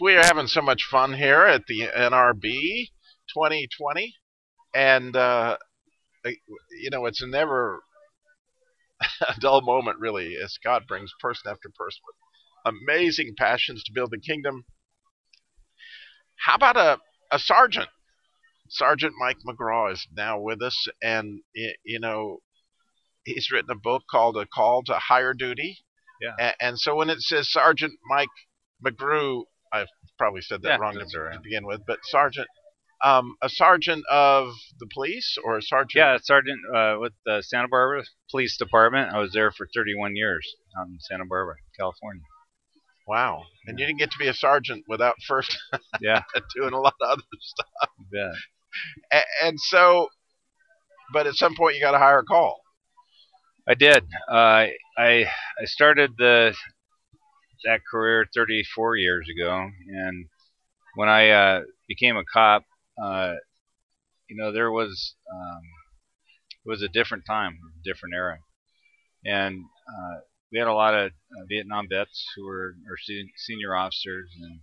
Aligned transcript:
we 0.00 0.14
are 0.16 0.22
having 0.22 0.46
so 0.46 0.62
much 0.62 0.86
fun 0.90 1.14
here 1.14 1.42
at 1.42 1.66
the 1.66 1.88
NRB 1.96 2.88
2020, 3.32 4.14
and 4.74 5.14
uh, 5.16 5.56
you 6.24 6.90
know 6.90 7.06
it's 7.06 7.24
never 7.24 7.82
a 9.28 9.38
dull 9.40 9.60
moment 9.60 9.98
really 9.98 10.36
as 10.42 10.58
God 10.62 10.84
brings 10.86 11.12
person 11.20 11.50
after 11.50 11.70
person 11.76 12.00
with 12.06 12.74
amazing 12.88 13.34
passions 13.38 13.82
to 13.84 13.92
build 13.94 14.10
the 14.10 14.20
kingdom. 14.20 14.64
How 16.36 16.54
about 16.54 16.76
a, 16.76 16.98
a 17.30 17.38
sergeant? 17.38 17.88
Sergeant 18.68 19.14
Mike 19.18 19.38
McGraw 19.46 19.92
is 19.92 20.06
now 20.16 20.40
with 20.40 20.62
us, 20.62 20.86
and 21.02 21.40
you 21.54 22.00
know 22.00 22.38
he's 23.24 23.50
written 23.50 23.70
a 23.70 23.78
book 23.78 24.02
called 24.10 24.36
A 24.36 24.46
Call 24.46 24.82
to 24.84 24.94
Higher 24.94 25.34
Duty. 25.34 25.78
Yeah. 26.20 26.52
And, 26.60 26.78
so 26.78 26.94
when 26.96 27.10
it 27.10 27.20
says 27.20 27.50
Sergeant 27.50 27.94
Mike 28.08 28.28
McGrew, 28.84 29.44
probably 30.18 30.40
said 30.40 30.62
that 30.62 30.68
yeah, 30.68 30.76
wrong 30.76 30.94
to, 30.94 31.04
to, 31.04 31.40
begin 31.42 31.66
with, 31.66 31.80
but 31.86 31.98
Sergeant, 32.04 32.48
um, 33.04 33.36
a 33.42 33.48
sergeant 33.48 34.04
of 34.10 34.54
the 34.78 34.86
police 34.92 35.36
or 35.44 35.58
a 35.58 35.62
sergeant? 35.62 35.94
Yeah, 35.96 36.18
sergeant 36.22 36.60
uh, 36.74 36.96
with 36.98 37.12
the 37.26 37.42
Santa 37.42 37.68
Barbara 37.68 38.04
Police 38.30 38.56
Department. 38.56 39.12
I 39.12 39.18
was 39.18 39.32
there 39.32 39.50
for 39.50 39.68
31 39.74 40.16
years 40.16 40.46
out 40.78 40.86
in 40.86 40.98
Santa 41.00 41.24
Barbara, 41.26 41.56
California. 41.78 42.22
Wow. 43.06 43.42
And 43.66 43.78
you 43.78 43.86
didn't 43.86 43.98
get 43.98 44.10
to 44.12 44.18
be 44.18 44.28
a 44.28 44.34
sergeant 44.34 44.84
without 44.88 45.16
first 45.26 45.58
yeah 46.00 46.22
doing 46.56 46.72
a 46.72 46.80
lot 46.80 46.94
of 47.02 47.10
other 47.10 47.22
stuff. 47.40 47.90
Yeah. 48.12 48.32
And, 49.10 49.24
and 49.42 49.60
so, 49.60 50.08
but 51.12 51.26
at 51.26 51.34
some 51.34 51.54
point 51.54 51.76
you 51.76 51.82
got 51.82 51.92
to 51.92 51.98
hire 51.98 52.06
a 52.06 52.12
higher 52.12 52.22
call. 52.22 52.60
I 53.68 53.74
did. 53.74 54.04
Uh, 54.30 54.66
I 54.98 55.26
I 55.58 55.64
started 55.64 56.12
the 56.18 56.54
that 57.64 57.80
career 57.90 58.26
34 58.34 58.96
years 58.96 59.28
ago, 59.28 59.68
and 59.88 60.26
when 60.94 61.08
I 61.08 61.30
uh, 61.30 61.62
became 61.88 62.16
a 62.16 62.24
cop, 62.32 62.64
uh, 63.02 63.34
you 64.28 64.36
know, 64.36 64.52
there 64.52 64.70
was 64.70 65.14
um, 65.32 65.62
it 66.64 66.68
was 66.68 66.82
a 66.82 66.88
different 66.88 67.24
time, 67.26 67.58
a 67.78 67.82
different 67.82 68.14
era, 68.14 68.38
and 69.24 69.64
uh, 69.88 70.20
we 70.52 70.58
had 70.58 70.68
a 70.68 70.74
lot 70.74 70.94
of 70.94 71.10
uh, 71.10 71.44
Vietnam 71.48 71.88
vets 71.90 72.24
who 72.36 72.46
were 72.46 72.74
our 72.88 72.96
senior 73.36 73.74
officers, 73.74 74.30
and 74.40 74.60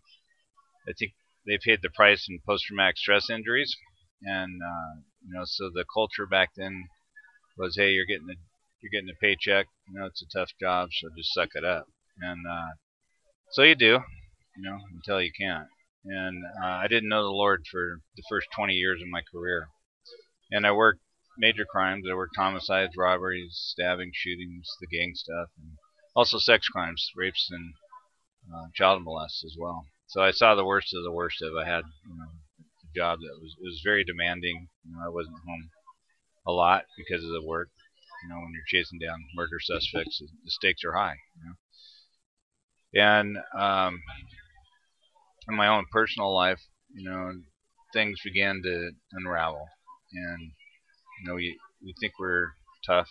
I 0.88 0.94
think 0.98 1.14
they 1.46 1.58
paid 1.64 1.80
the 1.82 1.90
price 1.90 2.28
in 2.30 2.40
post-traumatic 2.46 2.98
stress 2.98 3.30
injuries, 3.30 3.76
and 4.24 4.62
uh, 4.62 5.02
you 5.26 5.34
know, 5.34 5.44
so 5.46 5.70
the 5.70 5.86
culture 5.94 6.26
back 6.26 6.50
then 6.56 6.86
was, 7.58 7.76
hey, 7.76 7.92
you're 7.92 8.06
getting 8.06 8.30
a 8.30 8.40
you're 8.82 8.92
getting 8.92 9.14
a 9.14 9.20
paycheck, 9.22 9.68
you 9.88 10.00
know, 10.00 10.08
it's 10.08 10.24
a 10.24 10.38
tough 10.38 10.50
job, 10.60 10.90
so 10.92 11.10
just 11.16 11.34
suck 11.34 11.50
it 11.56 11.64
up, 11.64 11.86
and 12.20 12.48
uh, 12.50 12.72
so 13.52 13.64
you 13.64 13.76
do, 13.76 14.00
you 14.56 14.64
know, 14.64 14.78
until 14.94 15.22
you 15.22 15.32
can't. 15.38 15.68
And 16.06 16.44
uh, 16.64 16.68
I 16.68 16.88
didn't 16.88 17.10
know 17.10 17.24
the 17.24 17.30
Lord 17.30 17.66
for 17.70 18.00
the 18.16 18.24
first 18.30 18.48
20 18.56 18.74
years 18.74 19.02
of 19.02 19.10
my 19.10 19.22
career, 19.32 19.68
and 20.52 20.66
I 20.66 20.72
worked 20.72 21.02
major 21.38 21.66
crimes. 21.66 22.06
I 22.10 22.16
worked 22.16 22.38
homicides, 22.38 22.94
robberies, 22.98 23.52
stabbing, 23.54 24.12
shootings, 24.14 24.70
the 24.80 24.88
gang 24.88 25.14
stuff, 25.16 25.50
and 25.58 25.72
also 26.16 26.40
sex 26.40 26.68
crimes, 26.68 27.06
rapes, 27.16 27.50
and 27.52 27.74
uh, 28.54 28.66
child 28.74 29.04
molests 29.04 29.44
as 29.46 29.56
well. 29.60 29.86
So 30.08 30.22
I 30.22 30.32
saw 30.32 30.56
the 30.56 30.66
worst 30.66 30.94
of 30.94 31.04
the 31.04 31.12
worst 31.12 31.42
of. 31.42 31.56
I 31.56 31.66
had 31.66 31.84
you 32.08 32.18
know, 32.18 32.32
a 32.62 32.98
job 32.98 33.20
that 33.20 33.40
was 33.42 33.56
was 33.62 33.82
very 33.84 34.04
demanding. 34.04 34.68
You 34.86 34.92
know, 34.94 35.06
I 35.06 35.10
wasn't 35.10 35.38
home 35.48 35.70
a 36.48 36.52
lot 36.52 36.86
because 36.98 37.24
of 37.24 37.32
the 37.32 37.46
work. 37.46 37.70
You 38.24 38.30
know, 38.30 38.36
when 38.36 38.54
you're 38.54 38.68
chasing 38.68 39.00
down 39.00 39.24
murder 39.36 39.60
suspects, 39.60 40.20
the 40.20 40.52
stakes 40.52 40.84
are 40.84 40.94
high. 40.94 41.16
You 41.38 41.50
know? 41.50 41.56
And 42.94 43.38
um, 43.58 44.02
in 45.48 45.56
my 45.56 45.68
own 45.68 45.86
personal 45.92 46.34
life, 46.34 46.60
you 46.94 47.10
know, 47.10 47.32
things 47.94 48.20
began 48.24 48.62
to 48.64 48.92
unravel, 49.14 49.68
and 50.14 50.40
you 51.20 51.28
know, 51.28 51.36
we 51.36 51.58
we 51.84 51.94
think 52.00 52.14
we're 52.20 52.52
tough 52.86 53.08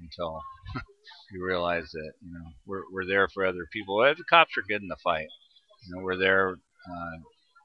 until 0.00 0.40
we 1.32 1.40
realize 1.40 1.90
that 1.92 2.12
you 2.22 2.32
know 2.32 2.50
we're 2.66 2.82
we're 2.92 3.06
there 3.06 3.28
for 3.32 3.46
other 3.46 3.66
people. 3.72 3.98
The 3.98 4.24
cops 4.28 4.56
are 4.58 4.68
good 4.68 4.82
in 4.82 4.88
the 4.88 4.96
fight. 5.02 5.28
You 5.86 5.96
know, 5.96 6.02
we're 6.02 6.18
there 6.18 6.50
uh, 6.50 7.16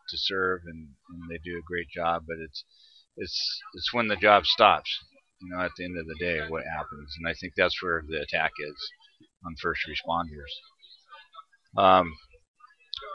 to 0.09 0.17
serve, 0.17 0.61
and, 0.65 0.89
and 1.09 1.21
they 1.29 1.39
do 1.43 1.57
a 1.57 1.67
great 1.67 1.87
job. 1.89 2.23
But 2.27 2.37
it's 2.39 2.63
it's 3.17 3.61
it's 3.73 3.93
when 3.93 4.07
the 4.07 4.15
job 4.15 4.45
stops. 4.45 4.89
You 5.41 5.49
know, 5.49 5.61
at 5.61 5.71
the 5.77 5.85
end 5.85 5.97
of 5.97 6.05
the 6.05 6.17
day, 6.19 6.41
what 6.49 6.65
happens, 6.65 7.15
and 7.17 7.27
I 7.27 7.33
think 7.33 7.53
that's 7.55 7.81
where 7.81 8.03
the 8.05 8.21
attack 8.21 8.51
is 8.59 8.75
on 9.45 9.55
first 9.61 9.81
responders. 9.87 10.51
Um, 11.77 12.13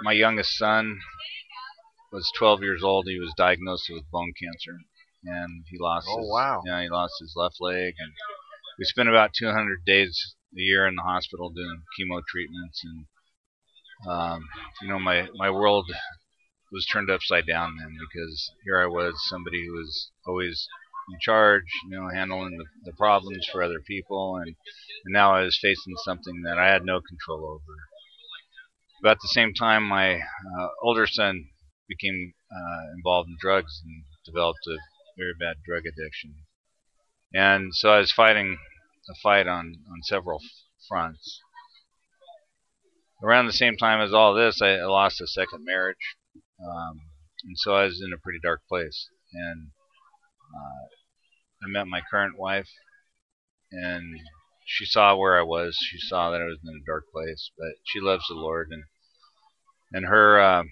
my 0.03 0.12
youngest 0.12 0.56
son 0.56 0.98
was 2.12 2.31
12 2.38 2.62
years 2.62 2.82
old. 2.82 3.06
He 3.06 3.19
was 3.19 3.32
diagnosed 3.37 3.91
with 3.91 4.10
bone 4.10 4.32
cancer, 4.41 4.76
and 5.25 5.65
he 5.69 5.78
lost. 5.78 6.06
Oh 6.09 6.19
his, 6.19 6.31
wow! 6.31 6.62
Yeah, 6.65 6.82
he 6.82 6.88
lost 6.88 7.15
his 7.20 7.34
left 7.37 7.56
leg, 7.60 7.94
and 7.98 8.12
we 8.78 8.84
spent 8.84 9.09
about 9.09 9.32
200 9.34 9.84
days 9.84 10.37
a 10.56 10.60
year 10.60 10.87
in 10.87 10.94
the 10.94 11.03
hospital 11.03 11.50
doing 11.50 11.82
chemo 11.98 12.22
treatments, 12.28 12.82
and 12.84 13.06
um, 14.09 14.48
you 14.82 14.88
know, 14.88 14.98
my 14.98 15.28
my 15.34 15.50
world 15.50 15.91
was 16.72 16.86
turned 16.86 17.10
upside 17.10 17.47
down 17.47 17.76
then 17.78 17.97
because 17.98 18.50
here 18.65 18.81
I 18.81 18.86
was, 18.86 19.15
somebody 19.28 19.65
who 19.66 19.72
was 19.72 20.10
always 20.26 20.69
in 21.12 21.19
charge, 21.21 21.65
you 21.88 21.97
know, 21.97 22.09
handling 22.09 22.59
the, 22.59 22.65
the 22.91 22.97
problems 22.97 23.47
for 23.50 23.62
other 23.62 23.81
people, 23.86 24.36
and, 24.36 24.56
and 25.04 25.12
now 25.12 25.34
I 25.34 25.42
was 25.42 25.59
facing 25.60 25.94
something 26.04 26.42
that 26.42 26.59
I 26.59 26.66
had 26.66 26.84
no 26.84 27.00
control 27.00 27.47
over. 27.47 27.76
At 29.04 29.19
the 29.20 29.28
same 29.28 29.53
time, 29.53 29.82
my 29.82 30.15
uh, 30.15 30.69
older 30.82 31.06
son 31.06 31.44
became 31.88 32.32
uh, 32.50 32.92
involved 32.97 33.28
in 33.28 33.37
drugs 33.38 33.82
and 33.84 34.04
developed 34.25 34.66
a 34.66 34.78
very 35.19 35.34
bad 35.38 35.56
drug 35.66 35.82
addiction. 35.87 36.37
And 37.34 37.75
so 37.75 37.91
I 37.91 37.98
was 37.98 38.12
fighting 38.12 38.56
a 39.10 39.15
fight 39.22 39.47
on, 39.47 39.75
on 39.91 40.03
several 40.04 40.41
fronts. 40.88 41.41
Around 43.22 43.47
the 43.47 43.53
same 43.53 43.76
time 43.76 44.00
as 44.00 44.15
all 44.15 44.32
this, 44.32 44.62
I, 44.62 44.76
I 44.76 44.84
lost 44.84 45.21
a 45.21 45.26
second 45.26 45.65
marriage. 45.66 46.16
Um, 46.59 47.00
and 47.44 47.59
so 47.59 47.75
I 47.75 47.84
was 47.84 48.03
in 48.03 48.12
a 48.12 48.22
pretty 48.22 48.38
dark 48.42 48.62
place. 48.69 49.09
And 49.34 49.69
uh, 50.54 50.86
I 51.65 51.69
met 51.69 51.86
my 51.86 52.00
current 52.10 52.38
wife, 52.38 52.69
and 53.71 54.19
she 54.65 54.86
saw 54.86 55.15
where 55.15 55.38
I 55.38 55.42
was. 55.42 55.76
She 55.78 55.98
saw 55.98 56.31
that 56.31 56.41
I 56.41 56.44
was 56.44 56.60
in 56.65 56.81
a 56.81 56.86
dark 56.86 57.04
place, 57.12 57.50
but 57.59 57.75
she 57.84 58.00
loves 58.00 58.25
the 58.28 58.34
Lord, 58.34 58.69
and 58.71 58.84
and 59.93 60.06
her 60.06 60.41
uh, 60.41 60.65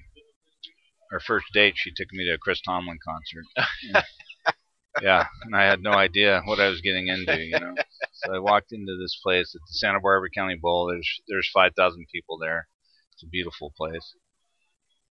first 1.26 1.46
date, 1.52 1.74
she 1.76 1.92
took 1.94 2.12
me 2.12 2.24
to 2.24 2.34
a 2.34 2.38
Chris 2.38 2.60
Tomlin 2.60 2.98
concert. 3.04 3.44
And, 3.56 4.04
yeah, 5.02 5.26
and 5.42 5.56
I 5.56 5.64
had 5.64 5.82
no 5.82 5.92
idea 5.92 6.42
what 6.44 6.60
I 6.60 6.68
was 6.68 6.80
getting 6.80 7.08
into, 7.08 7.38
you 7.38 7.58
know. 7.58 7.74
So 8.14 8.34
I 8.34 8.38
walked 8.38 8.72
into 8.72 8.96
this 9.00 9.18
place 9.22 9.54
at 9.54 9.60
the 9.60 9.74
Santa 9.74 10.00
Barbara 10.00 10.30
County 10.34 10.56
Bowl. 10.60 10.88
There's 10.88 11.08
there's 11.28 11.50
5,000 11.52 12.06
people 12.12 12.38
there. 12.38 12.68
It's 13.14 13.24
a 13.24 13.26
beautiful 13.26 13.72
place. 13.76 14.14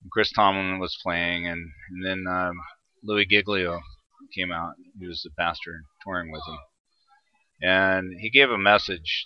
And 0.02 0.12
Chris 0.12 0.32
Tomlin 0.32 0.80
was 0.80 0.98
playing, 1.02 1.48
and 1.48 1.72
and 1.90 2.06
then 2.06 2.26
um, 2.32 2.56
Louie 3.04 3.26
Giglio 3.26 3.82
came 4.36 4.52
out. 4.52 4.74
He 5.00 5.08
was 5.08 5.22
the 5.24 5.32
pastor 5.38 5.82
touring 6.04 6.32
with 6.32 6.44
him, 6.48 6.58
and 7.62 8.20
he 8.20 8.30
gave 8.30 8.50
a 8.50 8.58
message 8.58 9.26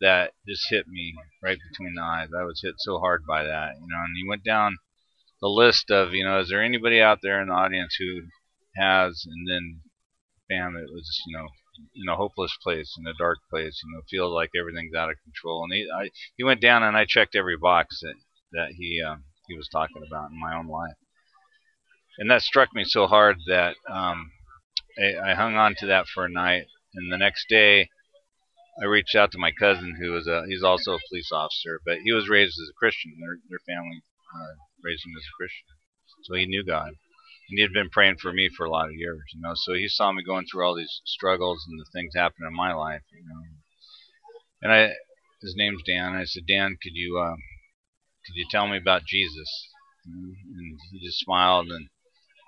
that 0.00 0.32
just 0.48 0.66
hit 0.70 0.86
me 0.88 1.14
right 1.42 1.58
between 1.70 1.94
the 1.94 2.02
eyes. 2.02 2.28
I 2.36 2.44
was 2.44 2.60
hit 2.62 2.74
so 2.78 2.98
hard 2.98 3.22
by 3.26 3.44
that, 3.44 3.74
you 3.74 3.86
know. 3.88 4.02
And 4.04 4.16
he 4.16 4.28
went 4.28 4.44
down 4.44 4.76
the 5.40 5.48
list 5.48 5.90
of, 5.90 6.12
you 6.12 6.24
know, 6.24 6.40
is 6.40 6.48
there 6.48 6.62
anybody 6.62 7.00
out 7.00 7.18
there 7.22 7.40
in 7.40 7.48
the 7.48 7.54
audience 7.54 7.96
who 7.98 8.22
has, 8.76 9.24
and 9.26 9.48
then, 9.48 9.80
bam, 10.48 10.76
it 10.76 10.92
was, 10.92 11.22
you 11.26 11.36
know, 11.36 11.48
in 11.94 12.08
a 12.08 12.16
hopeless 12.16 12.56
place, 12.62 12.94
in 12.98 13.06
a 13.06 13.14
dark 13.18 13.38
place, 13.48 13.80
you 13.84 13.94
know, 13.94 14.02
feel 14.10 14.34
like 14.34 14.50
everything's 14.58 14.94
out 14.94 15.10
of 15.10 15.16
control. 15.24 15.64
And 15.64 15.72
he, 15.72 15.86
I, 15.90 16.10
he 16.36 16.44
went 16.44 16.60
down, 16.60 16.82
and 16.82 16.96
I 16.96 17.04
checked 17.08 17.34
every 17.34 17.56
box 17.56 18.00
that 18.02 18.14
that 18.52 18.72
he 18.76 19.00
um, 19.00 19.24
he 19.46 19.56
was 19.56 19.68
talking 19.68 20.02
about 20.06 20.30
in 20.30 20.40
my 20.40 20.56
own 20.56 20.66
life, 20.66 20.96
and 22.18 22.30
that 22.30 22.42
struck 22.42 22.68
me 22.74 22.84
so 22.84 23.06
hard 23.06 23.36
that 23.46 23.76
um, 23.88 24.30
I, 24.98 25.30
I 25.30 25.34
hung 25.34 25.56
on 25.56 25.74
to 25.78 25.86
that 25.86 26.06
for 26.06 26.24
a 26.24 26.30
night. 26.30 26.66
And 26.94 27.12
the 27.12 27.18
next 27.18 27.48
day, 27.48 27.88
I 28.80 28.84
reached 28.86 29.14
out 29.14 29.32
to 29.32 29.38
my 29.38 29.52
cousin, 29.52 29.96
who 30.00 30.12
was 30.12 30.26
a 30.26 30.44
he's 30.46 30.62
also 30.62 30.94
a 30.94 31.06
police 31.08 31.30
officer, 31.32 31.80
but 31.84 31.98
he 32.04 32.12
was 32.12 32.28
raised 32.28 32.58
as 32.60 32.68
a 32.70 32.78
Christian. 32.78 33.12
Their 33.18 33.38
their 33.48 33.64
family 33.66 34.02
uh, 34.34 34.54
raised 34.82 35.04
him 35.04 35.16
as 35.16 35.24
a 35.24 35.36
Christian, 35.36 35.66
so 36.24 36.34
he 36.34 36.46
knew 36.46 36.64
God, 36.64 36.88
and 36.88 37.56
he 37.56 37.62
had 37.62 37.72
been 37.72 37.90
praying 37.90 38.16
for 38.18 38.32
me 38.32 38.48
for 38.48 38.64
a 38.64 38.70
lot 38.70 38.86
of 38.86 38.94
years, 38.94 39.22
you 39.34 39.40
know. 39.40 39.54
So 39.54 39.74
he 39.74 39.88
saw 39.88 40.12
me 40.12 40.22
going 40.22 40.46
through 40.46 40.66
all 40.66 40.74
these 40.76 41.00
struggles 41.04 41.64
and 41.68 41.78
the 41.80 41.86
things 41.92 42.14
happening 42.14 42.48
in 42.48 42.56
my 42.56 42.72
life, 42.72 43.02
you 43.12 43.24
know. 43.26 43.42
And 44.62 44.72
I, 44.72 44.94
his 45.42 45.54
name's 45.56 45.82
Dan. 45.86 46.14
I 46.14 46.24
said, 46.24 46.46
Dan, 46.46 46.76
could 46.82 46.94
you 46.94 47.18
uh, 47.18 47.36
could 48.26 48.36
you 48.36 48.46
tell 48.50 48.68
me 48.68 48.76
about 48.76 49.06
Jesus? 49.06 49.48
And 50.06 50.36
he 50.92 51.04
just 51.04 51.20
smiled 51.20 51.68
and 51.68 51.88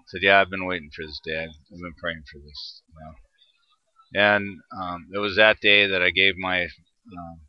said, 0.08 0.20
Yeah, 0.22 0.40
I've 0.40 0.50
been 0.50 0.66
waiting 0.66 0.90
for 0.94 1.04
this 1.04 1.20
day. 1.24 1.44
I've 1.44 1.80
been 1.80 1.94
praying 2.00 2.24
for 2.30 2.38
this, 2.38 2.82
you 2.88 2.94
know. 3.00 3.12
And 4.14 4.58
um, 4.78 5.08
it 5.14 5.18
was 5.18 5.36
that 5.36 5.60
day 5.60 5.86
that 5.86 6.02
I 6.02 6.10
gave 6.10 6.36
my 6.36 6.64
um, 6.64 7.40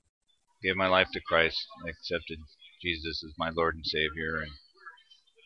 gave 0.62 0.75
my 0.75 0.88
life 0.88 1.07
to 1.13 1.21
Christ. 1.27 1.65
I 1.86 1.89
accepted 1.89 2.39
Jesus 2.81 3.24
as 3.24 3.33
my 3.38 3.50
Lord 3.50 3.75
and 3.75 3.86
Savior, 3.86 4.38
and 4.42 4.51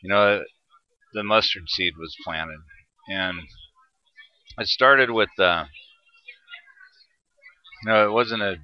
you 0.03 0.09
know, 0.09 0.43
the 1.13 1.23
mustard 1.23 1.69
seed 1.69 1.93
was 1.97 2.15
planted, 2.23 2.59
and 3.09 3.39
it 4.59 4.67
started 4.67 5.11
with, 5.11 5.29
uh, 5.39 5.65
you 7.83 7.91
know, 7.91 8.07
it 8.07 8.11
wasn't 8.11 8.41
a 8.41 8.57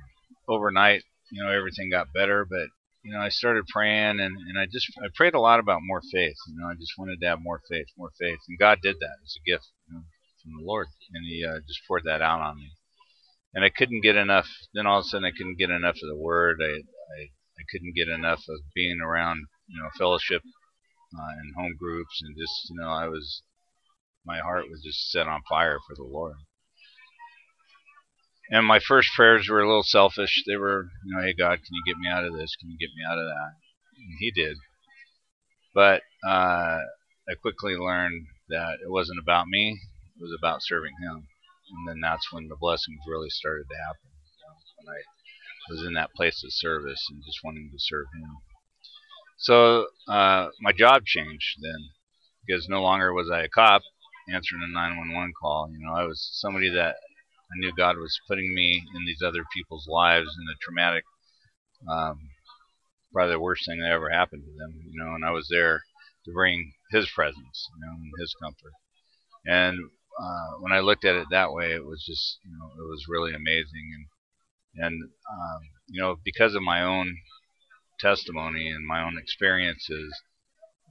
overnight, 0.48 1.04
you 1.32 1.44
know, 1.44 1.52
everything 1.52 1.90
got 1.90 2.14
better, 2.14 2.46
but 2.46 2.68
you 3.04 3.12
know, 3.14 3.20
I 3.20 3.30
started 3.30 3.66
praying 3.68 4.20
and, 4.20 4.38
and 4.38 4.58
I 4.58 4.66
just 4.72 4.88
I 5.04 5.08
prayed 5.16 5.34
a 5.34 5.40
lot 5.40 5.60
about 5.60 5.82
more 5.84 6.02
faith. 6.12 6.38
You 6.48 6.56
know, 6.58 6.68
I 6.68 6.74
just 6.76 6.94
wanted 6.98 7.20
to 7.20 7.28
have 7.28 7.40
more 7.42 7.62
faith, 7.70 7.88
more 7.98 8.12
faith, 8.20 8.40
and 8.48 8.58
God 8.58 8.80
did 8.82 8.98
that. 9.00 9.16
It's 9.24 9.38
a 9.38 9.50
gift 9.50 9.66
you 9.88 9.96
know, 9.96 10.04
from 10.44 10.54
the 10.60 10.66
Lord, 10.68 10.88
and 11.14 11.26
He 11.26 11.46
uh, 11.46 11.60
just 11.68 11.82
poured 11.88 12.04
that 12.06 12.22
out 12.22 12.42
on 12.42 12.58
me. 12.58 12.72
And 13.54 13.64
I 13.64 13.70
couldn't 13.70 14.02
get 14.02 14.16
enough. 14.16 14.48
Then 14.74 14.86
all 14.86 15.00
of 15.00 15.06
a 15.06 15.08
sudden, 15.08 15.26
I 15.26 15.36
couldn't 15.36 15.58
get 15.58 15.70
enough 15.70 15.96
of 15.96 16.10
the 16.10 16.18
Word. 16.18 16.60
I 16.62 16.84
I, 17.18 17.22
I 17.58 17.64
couldn't 17.72 17.96
get 17.96 18.10
enough 18.10 18.44
of 18.50 18.60
being 18.76 19.00
around 19.02 19.46
you 19.68 19.82
know 19.82 19.90
fellowship 19.98 20.42
uh, 21.18 21.34
and 21.40 21.56
home 21.56 21.76
groups, 21.80 22.22
and 22.22 22.36
just 22.38 22.70
you 22.70 22.80
know 22.80 22.90
I 22.90 23.08
was 23.08 23.44
my 24.26 24.40
heart 24.40 24.66
was 24.70 24.82
just 24.84 25.12
set 25.12 25.28
on 25.28 25.42
fire 25.50 25.80
for 25.88 25.96
the 25.96 26.04
Lord. 26.04 26.36
And 28.50 28.66
my 28.66 28.80
first 28.80 29.10
prayers 29.16 29.50
were 29.50 29.62
a 29.62 29.68
little 29.68 29.84
selfish. 29.84 30.44
They 30.46 30.58
were, 30.58 30.86
you 31.06 31.16
know, 31.16 31.24
hey 31.24 31.34
God, 31.34 31.58
can 31.58 31.74
you 31.74 31.84
get 31.86 31.98
me 31.98 32.10
out 32.10 32.26
of 32.26 32.34
this? 32.34 32.56
Can 32.60 32.70
you 32.70 32.78
get 32.78 32.94
me 32.96 33.04
out 33.08 33.18
of 33.18 33.26
that? 33.26 33.52
And 33.98 34.18
he 34.20 34.32
did. 34.32 34.58
But 35.74 36.02
uh, 36.28 36.80
I 37.28 37.34
quickly 37.42 37.76
learned 37.76 38.28
that 38.50 38.76
it 38.84 38.92
wasn't 38.92 39.20
about 39.20 39.48
me. 39.48 39.80
It 40.16 40.22
was 40.22 40.36
about 40.38 40.64
serving 40.64 40.94
him. 41.02 41.28
And 41.70 41.88
then 41.88 42.00
that's 42.02 42.32
when 42.32 42.48
the 42.48 42.60
blessings 42.60 43.00
really 43.08 43.30
started 43.30 43.66
to 43.70 43.78
happen. 43.78 44.10
You 44.10 44.40
know, 44.46 44.56
when 44.78 44.96
I 44.96 45.02
was 45.70 45.88
in 45.88 45.94
that 45.94 46.14
place 46.14 46.44
of 46.44 46.52
service 46.54 47.02
and 47.10 47.24
just 47.26 47.40
wanting 47.44 47.70
to 47.72 47.80
serve 47.80 48.06
him. 48.14 48.38
So 49.38 49.88
uh, 50.08 50.50
my 50.62 50.72
job 50.72 51.06
changed 51.06 51.58
then 51.62 51.90
because 52.46 52.68
no 52.70 52.82
longer 52.82 53.14
was 53.14 53.30
I 53.32 53.44
a 53.44 53.50
cop 53.50 53.82
answering 54.30 54.64
a 54.64 54.72
911 54.72 55.34
call. 55.40 55.70
You 55.72 55.80
know, 55.86 55.94
I 55.94 56.06
was 56.06 56.30
somebody 56.34 56.70
that 56.70 56.96
I 56.96 57.56
knew 57.58 57.72
God 57.76 57.98
was 57.98 58.20
putting 58.28 58.54
me 58.54 58.82
in 58.96 59.06
these 59.06 59.22
other 59.22 59.44
people's 59.54 59.88
lives 59.88 60.28
in 60.28 60.48
a 60.50 60.58
traumatic, 60.62 61.04
um, 61.90 62.20
probably 63.12 63.34
the 63.34 63.40
worst 63.40 63.66
thing 63.66 63.80
that 63.80 63.92
ever 63.92 64.10
happened 64.10 64.44
to 64.44 64.52
them, 64.58 64.82
you 64.90 65.00
know, 65.00 65.14
and 65.14 65.26
I 65.26 65.32
was 65.32 65.48
there 65.50 65.82
to 66.26 66.32
bring 66.32 66.74
His 66.92 67.10
presence, 67.10 67.70
you 67.76 67.86
know, 67.86 67.94
and 67.94 68.12
His 68.20 68.34
comfort. 68.42 68.74
And 69.46 69.90
uh, 70.22 70.60
when 70.60 70.72
I 70.72 70.80
looked 70.80 71.06
at 71.06 71.16
it 71.16 71.28
that 71.32 71.54
way, 71.54 71.74
it 71.74 71.86
was 71.86 72.04
just, 72.06 72.40
you 72.46 72.52
know, 72.52 72.68
it 72.84 72.88
was 72.88 73.06
really 73.08 73.34
amazing. 73.34 74.08
And, 74.76 74.86
and 74.86 75.04
um, 75.04 75.62
you 75.88 76.02
know, 76.02 76.16
because 76.24 76.56
of 76.56 76.62
my 76.62 76.84
own 76.84 77.16
testimony 78.00 78.70
and 78.70 78.86
my 78.86 79.04
own 79.04 79.18
experiences, 79.18 80.14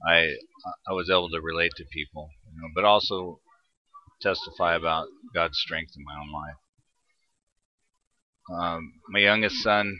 I 0.07 0.35
I 0.87 0.93
was 0.93 1.09
able 1.09 1.29
to 1.29 1.41
relate 1.41 1.71
to 1.77 1.85
people, 1.85 2.29
you 2.53 2.61
know, 2.61 2.69
but 2.75 2.85
also 2.85 3.39
testify 4.21 4.75
about 4.75 5.07
God's 5.33 5.59
strength 5.59 5.93
in 5.97 6.03
my 6.03 6.15
own 6.19 6.31
life. 6.31 6.57
Um, 8.51 8.93
my 9.09 9.19
youngest 9.19 9.57
son 9.63 9.99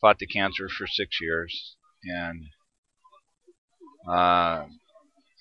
fought 0.00 0.18
the 0.18 0.26
cancer 0.26 0.68
for 0.68 0.86
six 0.86 1.18
years, 1.20 1.76
and 2.04 2.46
uh, 4.08 4.66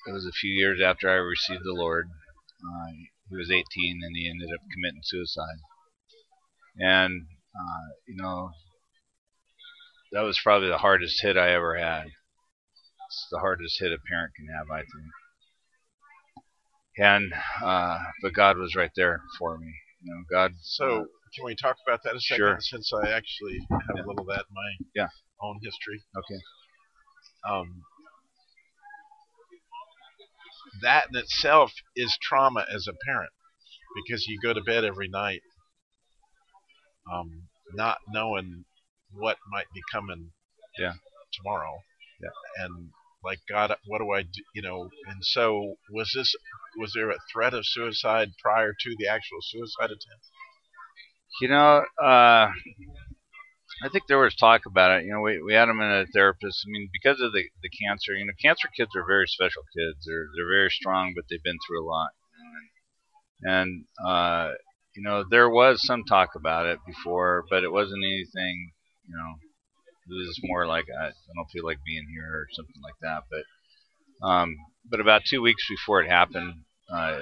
it 0.07 0.11
was 0.11 0.25
a 0.25 0.31
few 0.31 0.51
years 0.51 0.81
after 0.81 1.09
I 1.09 1.13
received 1.13 1.63
the 1.63 1.73
Lord. 1.73 2.09
Uh, 2.61 2.91
he 3.29 3.35
was 3.35 3.49
18, 3.51 3.63
and 4.03 4.15
he 4.15 4.29
ended 4.29 4.49
up 4.53 4.61
committing 4.73 5.01
suicide. 5.03 5.59
And 6.77 7.27
uh, 7.55 7.85
you 8.07 8.15
know, 8.15 8.51
that 10.11 10.21
was 10.21 10.39
probably 10.41 10.69
the 10.69 10.77
hardest 10.77 11.21
hit 11.21 11.37
I 11.37 11.53
ever 11.53 11.77
had. 11.77 12.05
It's 13.07 13.27
the 13.31 13.39
hardest 13.39 13.79
hit 13.79 13.91
a 13.91 13.97
parent 14.07 14.33
can 14.35 14.47
have, 14.55 14.71
I 14.71 14.79
think 14.79 15.11
and 16.97 17.33
uh, 17.63 17.99
but 18.21 18.33
God 18.33 18.57
was 18.57 18.75
right 18.75 18.91
there 18.95 19.21
for 19.39 19.57
me. 19.57 19.73
You 20.03 20.13
know, 20.13 20.21
God. 20.29 20.51
So 20.61 21.05
can 21.35 21.45
we 21.45 21.55
talk 21.55 21.77
about 21.87 22.01
that 22.03 22.15
a 22.15 22.19
second? 22.19 22.37
Sure. 22.37 22.57
Since 22.59 22.91
I 22.93 23.11
actually 23.11 23.59
have 23.71 23.95
Yeah. 23.95 24.03
a 24.03 24.05
little 24.07 24.21
of 24.21 24.27
that 24.27 24.45
in 24.49 24.53
my 24.53 24.85
Yeah. 24.95 25.07
own 25.41 25.59
history. 25.63 26.03
Okay. 26.15 26.39
Um, 27.49 27.83
that 30.81 31.07
in 31.13 31.19
itself 31.19 31.71
is 31.95 32.17
trauma 32.21 32.65
as 32.73 32.87
a 32.87 32.93
parent 33.05 33.31
because 33.95 34.25
you 34.27 34.39
go 34.41 34.53
to 34.53 34.61
bed 34.61 34.83
every 34.85 35.07
night 35.09 35.41
um, 37.11 37.43
not 37.73 37.97
knowing 38.09 38.65
what 39.13 39.37
might 39.51 39.67
be 39.73 39.81
coming 39.91 40.31
Yeah. 40.77 40.93
tomorrow. 41.33 41.83
Yeah. 42.21 42.29
And 42.65 42.91
like 43.23 43.39
God, 43.49 43.75
what 43.85 43.99
do 43.99 44.11
I 44.11 44.23
do? 44.23 44.43
You 44.55 44.61
know, 44.61 44.89
and 45.07 45.23
so 45.23 45.75
was 45.91 46.11
this 46.15 46.33
was 46.77 46.93
there 46.93 47.09
a 47.11 47.17
threat 47.31 47.53
of 47.53 47.65
suicide 47.65 48.29
prior 48.41 48.73
to 48.73 48.95
the 48.97 49.07
actual 49.07 49.39
suicide 49.41 49.91
attempt? 49.91 50.25
You 51.41 51.49
know, 51.49 51.85
uh, 52.01 52.51
I 53.83 53.89
think 53.89 54.05
there 54.07 54.19
was 54.19 54.35
talk 54.35 54.61
about 54.67 54.99
it. 54.99 55.05
You 55.05 55.13
know, 55.13 55.21
we 55.21 55.41
we 55.41 55.53
had 55.53 55.69
him 55.69 55.81
in 55.81 55.91
a 55.91 56.05
therapist. 56.13 56.65
I 56.65 56.69
mean, 56.69 56.89
because 56.93 57.19
of 57.21 57.33
the 57.33 57.43
the 57.63 57.69
cancer. 57.69 58.13
You 58.13 58.25
know, 58.25 58.33
cancer 58.41 58.69
kids 58.75 58.91
are 58.95 59.05
very 59.05 59.27
special 59.27 59.63
kids. 59.75 60.05
They're 60.05 60.27
they're 60.35 60.49
very 60.49 60.69
strong, 60.69 61.13
but 61.15 61.25
they've 61.29 61.43
been 61.43 61.59
through 61.67 61.83
a 61.83 61.89
lot. 61.89 62.11
And, 63.43 63.85
uh, 64.05 64.51
you 64.95 65.01
know, 65.01 65.23
there 65.29 65.49
was 65.49 65.85
some 65.85 66.03
talk 66.03 66.31
about 66.35 66.65
it 66.67 66.79
before, 66.85 67.43
but 67.49 67.63
it 67.63 67.71
wasn't 67.71 68.03
anything. 68.03 68.71
You 69.07 69.15
know, 69.15 70.15
it 70.15 70.27
was 70.27 70.39
more 70.43 70.67
like 70.67 70.85
I, 70.99 71.07
I 71.07 71.31
don't 71.35 71.49
feel 71.51 71.65
like 71.65 71.79
being 71.85 72.05
here 72.13 72.33
or 72.33 72.47
something 72.51 72.81
like 72.83 72.95
that. 73.01 73.23
But 73.29 74.27
um, 74.27 74.55
but 74.89 74.99
about 74.99 75.23
two 75.25 75.41
weeks 75.41 75.63
before 75.69 76.01
it 76.01 76.09
happened, 76.09 76.53
uh, 76.93 77.21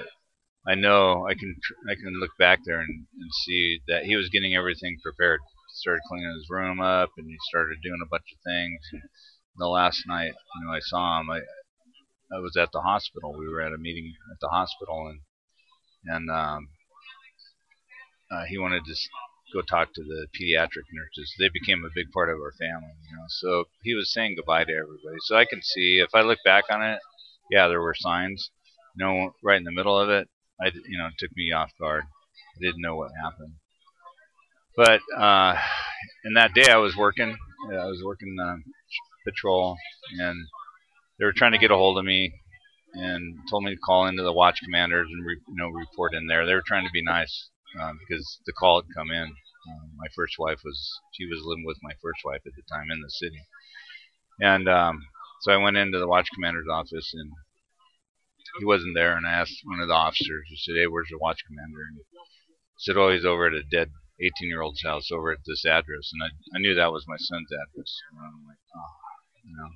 I 0.66 0.74
know 0.74 1.26
I 1.26 1.34
can 1.34 1.54
I 1.88 1.94
can 1.94 2.20
look 2.20 2.32
back 2.38 2.58
there 2.66 2.80
and, 2.80 3.06
and 3.18 3.30
see 3.46 3.80
that 3.88 4.04
he 4.04 4.16
was 4.16 4.28
getting 4.28 4.54
everything 4.54 4.98
prepared. 5.02 5.40
Started 5.80 6.02
cleaning 6.08 6.34
his 6.34 6.50
room 6.50 6.80
up, 6.80 7.10
and 7.16 7.26
he 7.26 7.36
started 7.48 7.78
doing 7.82 8.00
a 8.04 8.08
bunch 8.08 8.28
of 8.32 8.38
things. 8.44 8.80
And 8.92 9.02
the 9.56 9.66
last 9.66 10.04
night, 10.06 10.32
you 10.56 10.66
know, 10.66 10.72
I 10.72 10.80
saw 10.80 11.20
him. 11.20 11.30
I 11.30 11.40
I 12.32 12.38
was 12.38 12.56
at 12.56 12.70
the 12.72 12.82
hospital. 12.82 13.34
We 13.36 13.48
were 13.48 13.60
at 13.60 13.72
a 13.72 13.78
meeting 13.78 14.12
at 14.30 14.38
the 14.40 14.48
hospital, 14.48 15.08
and 15.08 15.20
and 16.04 16.30
um, 16.30 16.68
uh, 18.30 18.44
he 18.44 18.58
wanted 18.58 18.84
to 18.84 18.94
go 19.52 19.62
talk 19.62 19.92
to 19.94 20.02
the 20.02 20.26
pediatric 20.38 20.86
nurses. 20.92 21.34
They 21.38 21.48
became 21.48 21.84
a 21.84 21.94
big 21.94 22.12
part 22.12 22.30
of 22.30 22.36
our 22.36 22.52
family, 22.52 22.94
you 23.10 23.16
know. 23.16 23.24
So 23.28 23.64
he 23.82 23.94
was 23.94 24.12
saying 24.12 24.36
goodbye 24.36 24.64
to 24.64 24.72
everybody. 24.72 25.18
So 25.22 25.36
I 25.36 25.44
can 25.44 25.60
see 25.62 25.98
if 25.98 26.10
I 26.14 26.22
look 26.22 26.38
back 26.44 26.64
on 26.70 26.82
it, 26.82 27.00
yeah, 27.50 27.68
there 27.68 27.80
were 27.80 27.94
signs. 27.94 28.50
You 28.96 29.04
know, 29.04 29.34
right 29.42 29.58
in 29.58 29.64
the 29.64 29.72
middle 29.72 29.98
of 29.98 30.08
it, 30.08 30.28
I 30.60 30.70
you 30.88 30.98
know 30.98 31.06
it 31.06 31.14
took 31.18 31.30
me 31.36 31.52
off 31.52 31.70
guard. 31.80 32.04
I 32.04 32.60
didn't 32.60 32.82
know 32.82 32.96
what 32.96 33.10
happened. 33.22 33.54
But 34.80 35.02
uh, 35.14 35.58
in 36.24 36.32
that 36.40 36.54
day, 36.54 36.70
I 36.70 36.78
was 36.78 36.96
working. 36.96 37.36
I 37.70 37.84
was 37.84 38.00
working 38.02 38.34
um, 38.42 38.64
patrol, 39.26 39.76
and 40.18 40.38
they 41.18 41.26
were 41.26 41.34
trying 41.36 41.52
to 41.52 41.58
get 41.58 41.70
a 41.70 41.76
hold 41.76 41.98
of 41.98 42.06
me 42.06 42.32
and 42.94 43.36
told 43.50 43.64
me 43.64 43.74
to 43.74 43.80
call 43.84 44.06
into 44.06 44.22
the 44.22 44.32
watch 44.32 44.62
commanders 44.64 45.06
and 45.12 45.26
re, 45.26 45.36
you 45.48 45.54
know 45.54 45.68
report 45.68 46.14
in 46.14 46.26
there. 46.28 46.46
They 46.46 46.54
were 46.54 46.64
trying 46.66 46.86
to 46.86 46.92
be 46.94 47.04
nice 47.04 47.50
um, 47.78 47.98
because 48.00 48.40
the 48.46 48.54
call 48.54 48.80
had 48.80 48.94
come 48.96 49.10
in. 49.10 49.24
Um, 49.24 49.90
my 49.98 50.06
first 50.16 50.36
wife 50.38 50.60
was 50.64 50.80
she 51.12 51.26
was 51.26 51.44
living 51.44 51.66
with 51.66 51.76
my 51.82 51.92
first 52.00 52.20
wife 52.24 52.40
at 52.46 52.52
the 52.56 52.62
time 52.72 52.90
in 52.90 53.02
the 53.02 53.10
city, 53.10 53.42
and 54.40 54.66
um, 54.66 55.04
so 55.42 55.52
I 55.52 55.58
went 55.58 55.76
into 55.76 55.98
the 55.98 56.08
watch 56.08 56.30
commander's 56.32 56.68
office 56.72 57.12
and 57.12 57.30
he 58.58 58.64
wasn't 58.64 58.94
there. 58.94 59.18
And 59.18 59.26
I 59.26 59.32
asked 59.32 59.60
one 59.64 59.80
of 59.80 59.88
the 59.88 59.94
officers. 59.94 60.48
I 60.50 60.56
said, 60.56 60.76
"Hey, 60.78 60.86
where's 60.86 61.10
the 61.10 61.18
watch 61.18 61.44
commander?" 61.46 61.84
And 61.86 61.98
he 61.98 62.02
said, 62.78 62.96
"Oh, 62.96 63.12
he's 63.12 63.26
over 63.26 63.46
at 63.48 63.52
a 63.52 63.62
dead 63.62 63.90
18-year-old's 64.20 64.82
house 64.82 65.10
over 65.10 65.32
at 65.32 65.44
this 65.46 65.64
address." 65.64 66.12
And 66.12 66.22
I 66.22 66.28
I 66.56 66.60
knew 66.60 66.74
that 66.74 66.92
was 66.92 67.06
my 67.08 67.16
son's 67.18 67.50
address. 67.52 68.00
And 68.10 68.20
I'm 68.20 68.46
like, 68.46 68.58
oh, 68.76 68.92
you 69.44 69.56
know. 69.56 69.70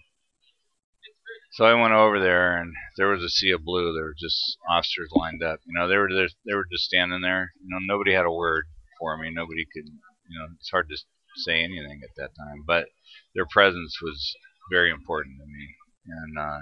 So 1.53 1.65
I 1.65 1.75
went 1.75 1.95
over 1.95 2.19
there, 2.19 2.59
and 2.59 2.75
there 2.97 3.09
was 3.09 3.23
a 3.23 3.29
sea 3.29 3.51
of 3.51 3.65
blue. 3.65 3.93
There 3.93 4.05
were 4.05 4.17
just 4.19 4.59
officers 4.69 5.11
lined 5.15 5.43
up. 5.43 5.61
You 5.65 5.73
know, 5.79 5.87
they 5.89 5.97
were 5.97 6.09
they 6.11 6.55
were 6.55 6.67
just 6.71 6.85
standing 6.85 7.21
there. 7.23 7.53
You 7.63 7.69
know, 7.71 7.79
nobody 7.81 8.13
had 8.13 8.27
a 8.27 8.33
word 8.33 8.65
for 8.99 9.17
me. 9.17 9.31
Nobody 9.31 9.65
could. 9.73 9.87
You 10.29 10.39
know, 10.39 10.47
it's 10.59 10.71
hard 10.71 10.89
to 10.89 10.97
say 11.37 11.63
anything 11.63 12.01
at 12.03 12.15
that 12.17 12.31
time, 12.37 12.65
but 12.67 12.87
their 13.35 13.47
presence 13.47 13.99
was 14.03 14.35
very 14.71 14.91
important 14.91 15.37
to 15.39 15.47
me. 15.47 15.75
And 16.07 16.39
uh, 16.39 16.61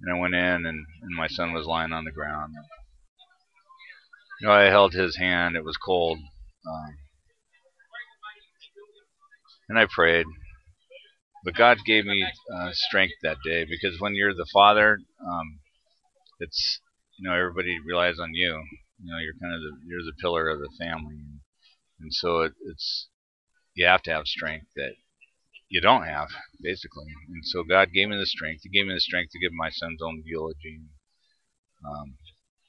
and 0.00 0.14
I 0.14 0.18
went 0.18 0.34
in, 0.34 0.66
and, 0.66 0.86
and 1.02 1.16
my 1.16 1.26
son 1.26 1.52
was 1.52 1.66
lying 1.66 1.92
on 1.92 2.04
the 2.04 2.12
ground. 2.12 2.54
You 4.40 4.48
know, 4.48 4.54
I 4.54 4.64
held 4.64 4.92
his 4.92 5.16
hand. 5.16 5.56
It 5.56 5.64
was 5.64 5.76
cold. 5.76 6.18
And 9.68 9.78
I 9.78 9.86
prayed. 9.86 10.26
But 11.44 11.54
God 11.54 11.78
gave 11.86 12.04
me 12.04 12.26
uh, 12.52 12.70
strength 12.72 13.14
that 13.22 13.38
day 13.44 13.64
because 13.64 14.00
when 14.00 14.14
you're 14.14 14.34
the 14.34 14.48
father, 14.52 14.98
um, 15.24 15.60
it's 16.40 16.80
you 17.18 17.28
know 17.28 17.36
everybody 17.36 17.78
relies 17.84 18.18
on 18.18 18.34
you. 18.34 18.62
You 19.02 19.12
know, 19.12 19.18
you're 19.18 19.38
kind 19.40 19.54
of 19.54 19.60
the 19.60 19.72
you're 19.86 20.02
the 20.02 20.20
pillar 20.20 20.48
of 20.48 20.58
the 20.58 20.70
family, 20.78 21.18
and 22.00 22.12
so 22.12 22.40
it, 22.40 22.52
it's 22.64 23.08
you 23.74 23.86
have 23.86 24.02
to 24.02 24.12
have 24.12 24.26
strength 24.26 24.66
that 24.74 24.94
you 25.68 25.80
don't 25.80 26.04
have 26.04 26.28
basically. 26.60 27.12
And 27.28 27.44
so 27.44 27.62
God 27.62 27.92
gave 27.92 28.08
me 28.08 28.16
the 28.16 28.26
strength. 28.26 28.62
He 28.62 28.70
gave 28.70 28.86
me 28.86 28.94
the 28.94 29.00
strength 29.00 29.32
to 29.32 29.38
give 29.38 29.52
my 29.52 29.70
son's 29.70 30.02
own 30.02 30.22
eulogy. 30.24 30.80
Um, 31.84 32.16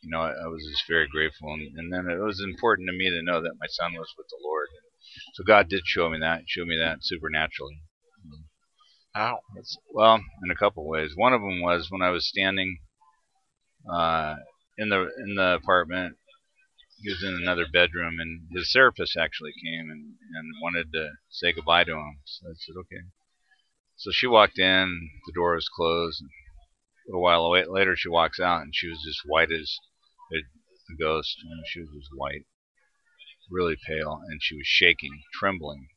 you 0.08 0.12
know, 0.12 0.22
I, 0.22 0.32
I, 0.32 0.48
was 0.48 0.66
just 0.72 0.88
very 0.88 1.06
grateful, 1.12 1.52
and, 1.52 1.78
and 1.78 1.92
then 1.92 2.10
it 2.10 2.24
was 2.24 2.42
important 2.42 2.88
to 2.88 2.98
me 2.98 3.10
to 3.10 3.22
know 3.22 3.42
that 3.42 3.60
my 3.60 3.68
son 3.68 3.92
was 3.92 4.08
with 4.18 4.28
the 4.30 4.40
Lord. 4.42 4.68
So 5.34 5.44
God 5.44 5.68
did 5.68 5.82
show 5.86 6.10
me 6.10 6.18
that, 6.22 6.44
show 6.48 6.64
me 6.64 6.78
that 6.78 7.00
supernaturally. 7.02 7.82
How? 9.14 9.40
well, 9.92 10.22
in 10.44 10.52
a 10.52 10.56
couple 10.56 10.84
of 10.84 10.88
ways. 10.88 11.12
One 11.16 11.34
of 11.34 11.42
them 11.42 11.62
was 11.62 11.88
when 11.90 12.02
I 12.02 12.12
was 12.12 12.26
standing 12.26 12.78
uh, 13.92 14.36
in 14.78 14.88
the 14.88 15.10
in 15.28 15.36
the 15.36 15.56
apartment. 15.56 16.16
He 17.02 17.10
was 17.10 17.22
in 17.22 17.34
another 17.34 17.66
bedroom, 17.72 18.20
and 18.20 18.48
his 18.56 18.72
therapist 18.72 19.18
actually 19.18 19.52
came 19.62 19.90
and, 19.92 20.16
and 20.36 20.62
wanted 20.62 20.94
to 20.94 21.10
say 21.30 21.52
goodbye 21.52 21.84
to 21.84 21.92
him. 21.92 22.20
So 22.24 22.48
I 22.48 22.54
said, 22.56 22.76
okay. 22.80 23.04
So 23.98 24.12
she 24.12 24.28
walked 24.28 24.58
in, 24.58 25.10
the 25.26 25.34
door 25.34 25.56
was 25.56 25.68
closed. 25.68 26.22
A 26.24 27.10
little 27.10 27.22
while 27.22 27.52
later, 27.52 27.96
she 27.98 28.10
walks 28.10 28.40
out, 28.40 28.62
and 28.62 28.74
she 28.74 28.88
was 28.88 29.04
just 29.04 29.22
white 29.26 29.52
as 29.52 29.78
a, 30.34 30.38
a 30.38 30.96
ghost. 31.00 31.38
And 31.44 31.64
she 31.68 31.82
was 31.82 32.10
white, 32.16 32.46
really 33.50 33.78
pale, 33.88 34.22
and 34.28 34.40
she 34.42 34.56
was 34.56 34.68
shaking, 34.68 35.22
trembling. 35.34 35.88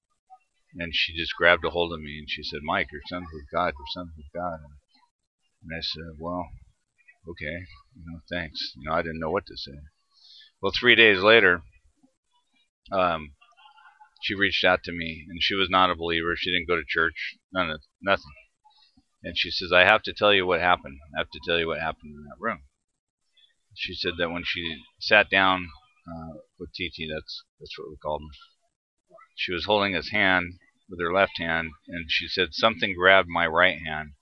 And 0.75 0.95
she 0.95 1.17
just 1.17 1.35
grabbed 1.37 1.65
a 1.65 1.71
hold 1.71 1.93
of 1.93 2.01
me, 2.01 2.19
and 2.19 2.31
she 2.31 2.43
said, 2.43 2.61
Mike, 2.63 2.89
your 2.93 3.03
son's 3.09 3.29
with 3.33 3.51
God. 3.53 3.75
Your 3.77 3.87
son's 3.93 4.13
with 4.17 4.33
God. 4.33 4.61
And 5.63 5.73
I 5.77 5.81
said, 5.81 6.17
well, 6.19 6.47
okay, 7.29 7.67
you 7.97 8.05
know, 8.07 8.21
thanks. 8.31 8.73
You 8.77 8.89
know, 8.89 8.95
I 8.95 9.03
didn't 9.03 9.21
know 9.21 9.31
what 9.31 9.47
to 9.47 9.57
say. 9.57 9.79
Well, 10.63 10.73
three 10.79 10.95
days 10.95 11.23
later, 11.23 11.63
um, 12.93 13.33
she 14.23 14.35
reached 14.35 14.65
out 14.65 14.83
to 14.85 14.93
me, 14.93 15.27
and 15.29 15.43
she 15.43 15.55
was 15.55 15.69
not 15.71 15.91
a 15.91 15.97
believer. 15.97 16.35
She 16.37 16.51
didn't 16.51 16.69
go 16.69 16.77
to 16.77 16.85
church, 16.87 17.37
none 17.53 17.71
of 17.71 17.81
nothing. 18.03 18.25
And 19.23 19.37
she 19.37 19.51
says, 19.51 19.73
"I 19.73 19.85
have 19.85 20.03
to 20.03 20.13
tell 20.13 20.33
you 20.33 20.47
what 20.47 20.61
happened. 20.61 20.99
I 21.15 21.21
have 21.21 21.31
to 21.31 21.41
tell 21.45 21.59
you 21.59 21.67
what 21.67 21.81
happened 21.81 22.15
in 22.15 22.25
that 22.25 22.39
room." 22.39 22.61
She 23.75 23.95
said 23.95 24.15
that 24.19 24.31
when 24.31 24.45
she 24.45 24.83
sat 24.99 25.31
down 25.31 25.69
uh, 26.07 26.39
with 26.59 26.71
TT, 26.71 27.09
that's 27.13 27.45
that's 27.59 27.79
what 27.79 27.91
we 27.91 27.97
called 27.97 28.23
him. 28.23 28.31
She 29.37 29.53
was 29.53 29.65
holding 29.65 29.95
his 29.95 30.11
hand 30.11 30.59
with 30.89 31.01
her 31.01 31.13
left 31.13 31.39
hand, 31.39 31.71
and 31.89 32.11
she 32.11 32.27
said 32.29 32.49
something 32.53 32.95
grabbed 32.95 33.29
my 33.29 33.47
right 33.47 33.79
hand 33.81 34.15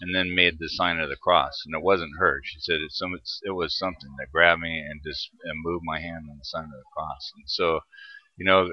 and 0.00 0.14
then 0.14 0.34
made 0.34 0.58
the 0.58 0.68
sign 0.68 0.98
of 0.98 1.08
the 1.08 1.16
cross. 1.16 1.62
And 1.66 1.74
it 1.74 1.84
wasn't 1.84 2.18
her. 2.18 2.40
She 2.44 2.58
said 2.60 2.76
it, 2.80 2.92
some, 2.92 3.14
it 3.42 3.50
was 3.50 3.76
something 3.76 4.10
that 4.18 4.32
grabbed 4.32 4.62
me 4.62 4.80
and 4.80 5.00
just 5.04 5.30
and 5.44 5.62
moved 5.62 5.84
my 5.84 6.00
hand 6.00 6.26
on 6.30 6.38
the 6.38 6.44
sign 6.44 6.64
of 6.64 6.70
the 6.70 6.84
cross. 6.94 7.32
And 7.36 7.44
so, 7.46 7.80
you 8.36 8.46
know, 8.46 8.70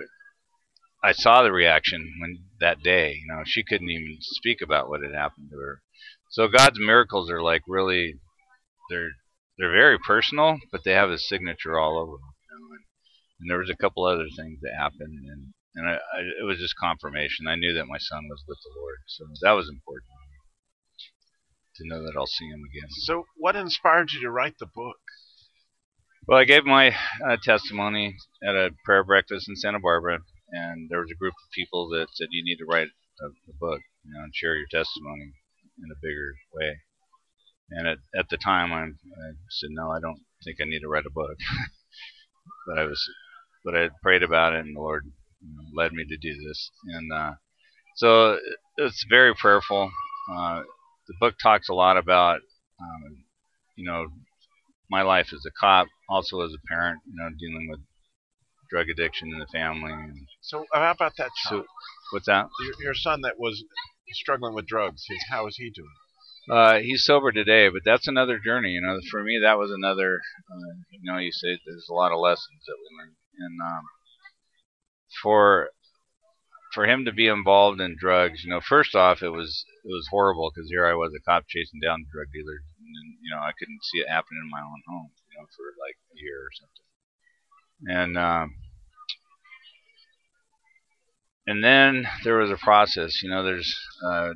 I 1.04 1.12
saw 1.12 1.44
the 1.44 1.52
reaction 1.52 2.16
when 2.20 2.46
that 2.60 2.82
day. 2.82 3.14
You 3.14 3.28
know, 3.28 3.44
she 3.46 3.64
couldn't 3.64 3.90
even 3.90 4.18
speak 4.22 4.62
about 4.62 4.90
what 4.90 5.04
had 5.04 5.14
happened 5.14 5.50
to 5.52 5.58
her. 5.58 5.82
So 6.32 6.48
God's 6.48 6.80
miracles 6.80 7.30
are 7.30 7.42
like 7.42 7.62
really, 7.68 8.20
they're 8.90 9.12
they're 9.58 9.72
very 9.72 9.98
personal, 10.00 10.58
but 10.72 10.84
they 10.84 10.94
have 10.94 11.10
his 11.10 11.28
signature 11.28 11.80
all 11.80 11.98
over 11.98 12.14
them. 12.14 12.34
You 12.42 12.60
know? 12.60 12.74
and, 12.74 12.86
and 13.40 13.50
there 13.50 13.60
was 13.60 13.70
a 13.70 13.78
couple 13.78 14.06
other 14.06 14.28
things 14.36 14.60
that 14.62 14.76
happened, 14.78 15.26
and 15.26 15.54
and 15.76 15.88
I, 15.88 15.94
I, 15.94 16.20
it 16.42 16.46
was 16.46 16.58
just 16.58 16.76
confirmation. 16.78 17.48
I 17.48 17.56
knew 17.56 17.74
that 17.74 17.88
my 17.88 18.00
son 18.00 18.26
was 18.30 18.44
with 18.48 18.58
the 18.64 18.80
Lord, 18.80 18.98
so 19.06 19.26
that 19.42 19.52
was 19.52 19.70
important 19.70 20.10
to 21.78 21.88
know 21.88 22.04
that 22.04 22.16
I'll 22.18 22.26
see 22.26 22.48
him 22.48 22.64
again. 22.70 22.90
So, 22.90 23.26
what 23.38 23.56
inspired 23.56 24.12
you 24.12 24.22
to 24.22 24.32
write 24.32 24.56
the 24.60 24.66
book? 24.66 24.98
Well, 26.28 26.40
I 26.40 26.44
gave 26.44 26.66
my 26.66 26.96
uh, 27.26 27.38
testimony 27.42 28.16
at 28.44 28.56
a 28.56 28.72
prayer 28.84 29.04
breakfast 29.04 29.48
in 29.48 29.56
Santa 29.56 29.80
Barbara, 29.80 30.20
and 30.52 30.90
there 30.90 31.00
was 31.00 31.12
a 31.12 31.20
group 31.20 31.34
of 31.34 31.52
people 31.54 31.90
that 31.90 32.08
said 32.14 32.28
you 32.32 32.44
need 32.44 32.58
to 32.58 32.66
write 32.66 32.90
a, 33.22 33.28
a 33.28 33.54
book, 33.60 33.82
you 34.04 34.14
know, 34.14 34.24
and 34.24 34.36
share 34.36 34.56
your 34.56 34.68
testimony 34.70 35.32
in 35.78 35.92
a 35.92 36.02
bigger 36.02 36.34
way. 36.54 36.80
And 37.70 37.88
at 37.88 37.98
at 38.18 38.30
the 38.30 38.38
time, 38.38 38.72
I, 38.72 38.84
I 38.84 39.32
said, 39.50 39.70
no, 39.72 39.92
I 39.92 40.00
don't 40.00 40.22
think 40.44 40.58
I 40.62 40.66
need 40.66 40.82
to 40.82 40.88
write 40.88 41.06
a 41.06 41.12
book. 41.14 41.38
but 42.68 42.80
I 42.80 42.86
was, 42.86 43.10
but 43.64 43.76
I 43.76 43.90
prayed 44.02 44.24
about 44.24 44.54
it, 44.54 44.66
and 44.66 44.76
the 44.76 44.82
Lord 44.82 45.04
you 45.42 45.50
know, 45.50 45.82
led 45.82 45.94
me 45.94 46.06
to 46.06 46.18
do 46.18 46.34
this. 46.48 46.72
And 46.86 47.12
uh, 47.12 47.32
so 47.96 48.38
it's 48.78 49.06
very 49.10 49.34
prayerful. 49.36 49.92
Uh, 50.32 50.62
the 51.08 51.14
book 51.20 51.36
talks 51.42 51.70
a 51.70 51.74
lot 51.74 51.98
about, 51.98 52.40
um, 52.82 53.24
you 53.76 53.86
know, 53.86 54.08
my 54.90 55.02
life 55.02 55.28
as 55.34 55.44
a 55.46 55.52
cop, 55.60 55.88
also 56.10 56.42
as 56.42 56.52
a 56.54 56.68
parent, 56.68 57.00
you 57.06 57.16
know, 57.16 57.30
dealing 57.38 57.68
with 57.70 57.80
drug 58.70 58.90
addiction 58.90 59.32
in 59.34 59.40
the 59.40 59.48
family. 59.48 59.92
And 59.92 60.28
so, 60.42 60.66
how 60.74 60.92
about 60.92 61.14
that 61.18 61.32
child? 61.44 61.64
So, 61.64 61.68
what's 62.12 62.26
that? 62.28 62.48
Your, 62.62 62.88
your, 62.88 62.94
son 62.94 63.22
that 63.22 63.40
was 63.40 63.64
struggling 64.12 64.54
with 64.54 64.68
drugs. 64.68 65.04
How 65.30 65.48
is 65.48 65.56
he 65.58 65.70
doing? 65.70 65.90
Uh, 66.50 66.80
he's 66.80 67.04
sober 67.04 67.32
today, 67.32 67.68
but 67.70 67.82
that's 67.84 68.08
another 68.08 68.40
journey. 68.40 68.70
You 68.72 68.82
know, 68.82 69.00
for 69.12 69.22
me, 69.24 69.40
that 69.44 69.58
was 69.58 69.72
another. 69.72 70.22
Uh, 70.50 70.76
you 70.92 71.12
know, 71.12 71.18
you 71.18 71.32
say 71.32 71.60
there's 71.66 71.88
a 71.90 71.94
lot 71.94 72.14
of 72.14 72.20
lessons 72.20 72.64
that 72.66 72.78
we 72.80 72.98
learn, 72.98 73.16
and 73.40 73.60
um, 73.62 73.84
for 75.22 75.70
for 76.74 76.86
him 76.86 77.06
to 77.06 77.12
be 77.12 77.28
involved 77.28 77.82
in 77.82 77.98
drugs, 78.00 78.44
you 78.44 78.50
know, 78.50 78.62
first 78.62 78.96
off, 78.96 79.22
it 79.22 79.30
was 79.30 79.66
it 79.84 79.90
was 79.90 80.08
horrible 80.10 80.52
because 80.54 80.70
here 80.70 80.86
I 80.86 80.94
was 80.94 81.12
a 81.16 81.24
cop 81.30 81.44
chasing 81.50 81.82
down 81.82 82.06
drug 82.12 82.28
dealers, 82.34 82.64
and 82.80 83.18
you 83.22 83.30
know 83.32 83.42
I 83.42 83.52
couldn't 83.58 83.84
see 83.84 84.00
it 84.00 84.10
happening 84.10 84.42
in 84.44 84.50
my 84.50 84.62
own 84.62 84.82
home, 84.88 85.12
you 85.32 85.40
know, 85.40 85.48
for 85.56 85.66
like 85.80 85.96
a 86.16 86.22
year 86.22 86.40
or 86.40 86.52
something. 86.56 86.88
And 87.90 88.18
um, 88.18 88.56
and 91.46 91.64
then 91.64 92.08
there 92.24 92.38
was 92.38 92.52
a 92.52 92.58
process, 92.58 93.22
you 93.24 93.30
know. 93.30 93.44
There's 93.44 93.76
uh, 94.06 94.34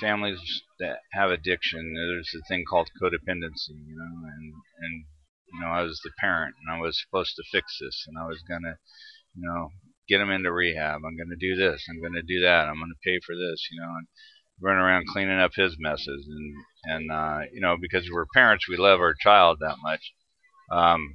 families 0.00 0.62
that 0.78 0.98
have 1.12 1.30
addiction. 1.30 1.94
There's 1.94 2.34
a 2.34 2.46
thing 2.48 2.64
called 2.68 2.90
codependency, 3.02 3.76
you 3.86 3.96
know, 3.96 4.28
and 4.28 4.52
and 4.80 5.04
you 5.52 5.60
know 5.60 5.68
I 5.68 5.82
was 5.82 6.00
the 6.04 6.10
parent, 6.18 6.54
and 6.60 6.76
I 6.76 6.80
was 6.80 7.00
supposed 7.00 7.34
to 7.36 7.44
fix 7.50 7.78
this, 7.80 8.04
and 8.06 8.18
I 8.18 8.26
was 8.26 8.42
gonna, 8.48 8.76
you 9.34 9.42
know, 9.48 9.70
get 10.08 10.18
them 10.18 10.30
into 10.30 10.52
rehab. 10.52 11.02
I'm 11.04 11.16
to 11.16 11.36
do 11.36 11.56
this. 11.56 11.84
I'm 11.88 12.00
to 12.14 12.22
do 12.22 12.40
that. 12.42 12.68
I'm 12.68 12.76
to 12.76 12.94
pay 13.04 13.18
for 13.24 13.34
this, 13.34 13.68
you 13.70 13.80
know, 13.80 13.88
and 13.88 14.06
run 14.60 14.76
around 14.76 15.06
cleaning 15.08 15.38
up 15.38 15.52
his 15.54 15.76
messes. 15.78 16.28
And, 16.28 16.54
and 16.84 17.12
uh, 17.12 17.40
you 17.52 17.60
know, 17.60 17.76
because 17.80 18.08
we're 18.10 18.26
parents, 18.34 18.68
we 18.68 18.76
love 18.76 19.00
our 19.00 19.14
child 19.14 19.58
that 19.60 19.76
much. 19.82 20.12
Um, 20.70 21.14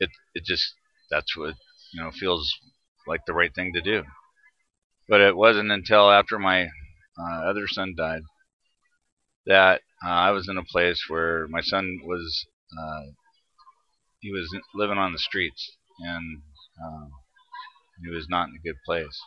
it, 0.00 0.10
it 0.34 0.44
just, 0.44 0.74
that's 1.10 1.36
what, 1.36 1.54
you 1.92 2.02
know, 2.02 2.10
feels 2.10 2.52
like 3.06 3.20
the 3.26 3.34
right 3.34 3.54
thing 3.54 3.72
to 3.74 3.80
do. 3.80 4.02
But 5.08 5.20
it 5.20 5.36
wasn't 5.36 5.70
until 5.70 6.10
after 6.10 6.38
my 6.38 6.68
uh, 7.18 7.42
other 7.44 7.66
son 7.66 7.94
died 7.96 8.22
that 9.46 9.80
uh, 10.04 10.08
I 10.08 10.30
was 10.30 10.48
in 10.48 10.56
a 10.56 10.64
place 10.64 11.04
where 11.08 11.46
my 11.48 11.60
son 11.60 11.98
was 12.04 12.46
uh, 12.78 13.02
he 14.20 14.30
was 14.32 14.48
living 14.74 14.98
on 14.98 15.12
the 15.12 15.18
streets 15.18 15.76
and 15.98 16.42
um, 16.82 17.10
he 18.02 18.10
was 18.10 18.28
not 18.28 18.48
in 18.48 18.54
a 18.54 18.66
good 18.66 18.78
place. 18.86 19.20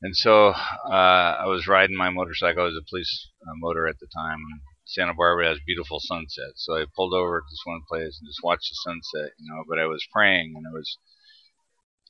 And 0.00 0.16
so 0.16 0.48
uh, 0.48 1.36
I 1.40 1.46
was 1.46 1.68
riding 1.68 1.96
my 1.96 2.10
motorcycle. 2.10 2.62
I 2.62 2.66
was 2.66 2.76
a 2.76 2.88
police 2.90 3.28
uh, 3.46 3.52
motor 3.56 3.86
at 3.86 3.98
the 4.00 4.08
time. 4.14 4.38
Santa 4.84 5.14
Barbara 5.14 5.48
has 5.48 5.58
beautiful 5.64 6.00
sunsets, 6.00 6.64
so 6.64 6.74
I 6.74 6.86
pulled 6.96 7.14
over 7.14 7.38
at 7.38 7.44
this 7.48 7.62
one 7.64 7.82
place 7.88 8.18
and 8.20 8.28
just 8.28 8.42
watched 8.42 8.68
the 8.68 8.74
sunset. 8.82 9.32
You 9.38 9.52
know, 9.52 9.62
but 9.68 9.78
I 9.78 9.86
was 9.86 10.04
praying, 10.12 10.54
and 10.56 10.66
I 10.66 10.72
was 10.72 10.98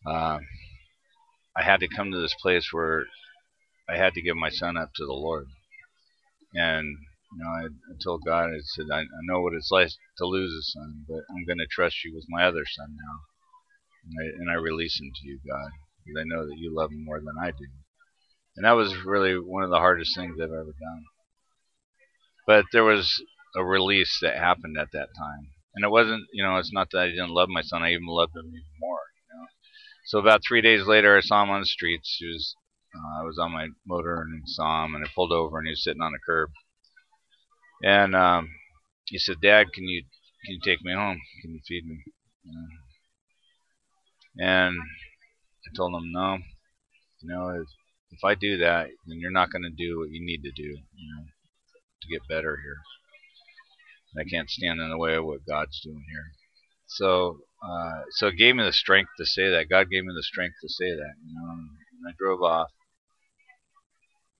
uh, 0.07 0.38
I 1.56 1.62
had 1.62 1.80
to 1.80 1.88
come 1.88 2.11
to 2.11 2.21
this 2.21 2.35
place 2.40 2.68
where 2.73 3.04
I 3.88 3.97
had 3.97 4.14
to 4.14 4.23
give 4.23 4.37
my 4.37 4.50
son 4.50 4.76
up 4.76 4.90
to 4.97 5.04
the 5.04 5.12
Lord. 5.12 5.47
And 6.54 6.87
you 7.32 7.38
know, 7.38 7.50
I, 7.50 7.64
I 7.64 7.94
told 8.02 8.23
God, 8.25 8.50
I 8.50 8.61
said, 8.62 8.87
I, 8.92 9.00
I 9.00 9.23
know 9.25 9.40
what 9.40 9.54
it's 9.54 9.71
like 9.71 9.88
to 10.18 10.26
lose 10.26 10.52
a 10.52 10.62
son, 10.62 11.04
but 11.09 11.21
I'm 11.30 11.47
going 11.47 11.59
to 11.59 11.66
trust 11.71 12.04
you 12.04 12.14
with 12.14 12.26
my 12.28 12.44
other 12.44 12.64
son 12.66 12.88
now. 12.97 13.16
And 14.04 14.14
I, 14.21 14.25
and 14.40 14.50
I 14.50 14.54
release 14.54 15.00
him 15.00 15.11
to 15.14 15.28
you, 15.28 15.38
God, 15.49 15.71
because 16.04 16.21
I 16.21 16.25
know 16.25 16.47
that 16.47 16.59
you 16.59 16.75
love 16.75 16.90
him 16.90 17.04
more 17.04 17.21
than 17.21 17.37
I 17.40 17.50
do. 17.50 17.68
And 18.56 18.66
that 18.66 18.73
was 18.73 19.04
really 19.04 19.35
one 19.35 19.62
of 19.62 19.71
the 19.71 19.78
hardest 19.78 20.14
things 20.14 20.37
I've 20.38 20.50
ever 20.50 20.64
done. 20.64 21.04
But 22.47 22.64
there 22.73 22.85
was 22.85 23.23
a 23.56 23.64
release 23.64 24.18
that 24.21 24.37
happened 24.37 24.76
at 24.76 24.92
that 24.92 25.09
time. 25.16 25.49
And 25.75 25.85
it 25.85 25.90
wasn't, 25.90 26.25
you 26.32 26.44
know, 26.44 26.56
it's 26.56 26.73
not 26.73 26.88
that 26.92 27.00
I 27.00 27.09
didn't 27.09 27.30
love 27.30 27.49
my 27.49 27.62
son, 27.62 27.82
I 27.82 27.92
even 27.92 28.06
loved 28.06 28.37
him 28.37 28.49
even 28.49 28.76
more, 28.78 29.00
know. 29.32 29.46
So 30.06 30.18
about 30.18 30.40
three 30.46 30.60
days 30.60 30.86
later, 30.86 31.16
I 31.16 31.20
saw 31.20 31.42
him 31.42 31.50
on 31.50 31.60
the 31.60 31.66
streets. 31.66 32.16
He 32.18 32.26
was, 32.26 32.56
uh, 32.94 33.20
I 33.20 33.24
was 33.24 33.38
on 33.38 33.52
my 33.52 33.68
motor 33.86 34.22
and 34.22 34.42
saw 34.46 34.84
him, 34.84 34.94
and 34.94 35.04
I 35.04 35.08
pulled 35.14 35.32
over, 35.32 35.58
and 35.58 35.66
he 35.66 35.72
was 35.72 35.84
sitting 35.84 36.02
on 36.02 36.14
a 36.14 36.24
curb. 36.26 36.50
And 37.82 38.14
um, 38.14 38.48
he 39.06 39.18
said, 39.18 39.40
"Dad, 39.40 39.72
can 39.72 39.84
you 39.84 40.02
can 40.44 40.54
you 40.54 40.60
take 40.64 40.82
me 40.82 40.92
home? 40.92 41.20
Can 41.40 41.52
you 41.52 41.60
feed 41.66 41.86
me?" 41.86 42.02
And 44.38 44.76
I 44.78 45.76
told 45.76 45.94
him, 45.94 46.12
"No, 46.12 46.38
you 47.20 47.28
know, 47.28 47.48
if, 47.50 47.68
if 48.10 48.24
I 48.24 48.34
do 48.34 48.58
that, 48.58 48.88
then 49.06 49.18
you're 49.18 49.30
not 49.30 49.50
going 49.50 49.62
to 49.62 49.70
do 49.70 49.98
what 49.98 50.10
you 50.10 50.24
need 50.24 50.42
to 50.42 50.52
do, 50.52 50.62
you 50.62 51.14
know, 51.14 51.24
to 52.02 52.08
get 52.08 52.28
better 52.28 52.56
here. 52.62 52.78
And 54.14 54.24
I 54.26 54.30
can't 54.30 54.50
stand 54.50 54.80
in 54.80 54.90
the 54.90 54.98
way 54.98 55.14
of 55.14 55.24
what 55.24 55.46
God's 55.46 55.80
doing 55.80 56.04
here." 56.08 56.32
So 56.86 57.40
uh, 57.62 58.02
so 58.11 58.26
it 58.26 58.37
gave 58.37 58.57
me 58.57 58.64
the 58.64 58.73
strength 58.73 59.11
to 59.19 59.25
say 59.25 59.49
that. 59.50 59.69
God 59.69 59.88
gave 59.90 60.04
me 60.04 60.12
the 60.14 60.23
strength 60.23 60.57
to 60.62 60.69
say 60.69 60.90
that. 60.90 61.14
You 61.25 61.35
know, 61.35 61.50
and 61.52 61.69
I 62.09 62.12
drove 62.19 62.42
off. 62.42 62.69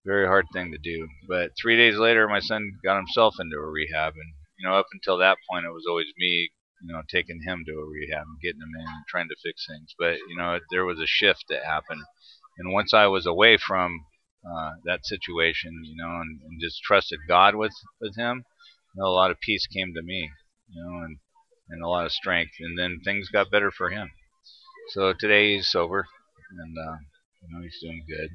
Very 0.05 0.26
hard 0.26 0.47
thing 0.52 0.73
to 0.73 0.79
do. 0.79 1.07
But 1.29 1.52
three 1.61 1.76
days 1.76 1.97
later, 1.97 2.26
my 2.26 2.41
son 2.41 2.73
got 2.85 2.97
himself 2.97 3.37
into 3.38 3.57
a 3.57 3.71
rehab, 3.71 4.14
and 4.14 4.35
you 4.59 4.69
know, 4.69 4.75
up 4.75 4.87
until 4.93 5.19
that 5.19 5.38
point, 5.49 5.64
it 5.64 5.73
was 5.73 5.87
always 5.88 6.09
me, 6.19 6.50
you 6.83 6.93
know, 6.93 7.02
taking 7.09 7.41
him 7.47 7.62
to 7.64 7.73
a 7.73 7.87
rehab 7.87 8.26
and 8.26 8.41
getting 8.43 8.61
him 8.61 8.75
in 8.75 8.87
and 8.87 9.05
trying 9.09 9.29
to 9.29 9.37
fix 9.43 9.67
things. 9.69 9.95
But 9.97 10.19
you 10.29 10.37
know, 10.37 10.59
there 10.73 10.85
was 10.85 10.99
a 10.99 11.07
shift 11.07 11.45
that 11.49 11.64
happened, 11.64 12.02
and 12.59 12.73
once 12.73 12.93
I 12.93 13.07
was 13.07 13.26
away 13.26 13.57
from 13.57 14.05
uh, 14.45 14.73
that 14.85 15.07
situation, 15.07 15.71
you 15.85 15.95
know, 15.95 16.21
and, 16.21 16.41
and 16.43 16.61
just 16.61 16.83
trusted 16.83 17.21
God 17.29 17.55
with 17.55 17.75
with 18.00 18.17
him, 18.17 18.43
you 18.97 19.00
know, 19.00 19.07
a 19.07 19.14
lot 19.14 19.31
of 19.31 19.38
peace 19.38 19.69
came 19.69 19.95
to 19.95 20.02
me, 20.02 20.29
you 20.69 20.83
know, 20.83 21.05
and 21.05 21.19
and 21.73 21.83
a 21.83 21.88
lot 21.88 22.07
of 22.07 22.12
strength, 22.12 22.52
and 22.61 22.79
then 22.79 23.00
things 23.05 23.29
got 23.31 23.50
better 23.50 23.71
for 23.71 23.91
him. 23.91 24.11
So 24.91 25.12
today 25.19 25.55
he's 25.55 25.71
sober, 25.71 26.07
and 26.50 26.76
uh, 26.79 26.97
you 27.43 27.49
know 27.50 27.62
he's 27.62 27.79
doing 27.83 28.05
good. 28.07 28.31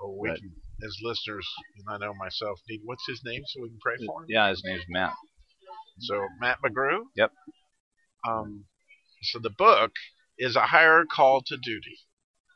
Well, 0.00 0.16
we 0.20 0.28
but, 0.28 0.38
can, 0.38 0.52
as 0.84 0.96
listeners, 1.02 1.48
and 1.78 1.86
I 1.88 2.04
know 2.04 2.14
myself, 2.14 2.58
need 2.68 2.80
what's 2.84 3.06
his 3.08 3.22
name 3.24 3.42
so 3.46 3.62
we 3.62 3.68
can 3.68 3.78
pray 3.80 3.94
for 4.06 4.22
him. 4.22 4.26
Yeah, 4.28 4.50
his 4.50 4.62
name's 4.64 4.84
Matt. 4.88 5.14
So 6.00 6.26
Matt 6.40 6.58
McGrew. 6.64 7.00
Yep. 7.16 7.30
Um, 8.28 8.64
so 9.22 9.38
the 9.38 9.50
book 9.50 9.92
is 10.38 10.56
a 10.56 10.66
higher 10.66 11.04
call 11.10 11.42
to 11.46 11.56
duty 11.56 11.98